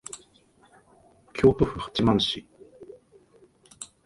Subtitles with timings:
[1.33, 2.43] 京都府八幡市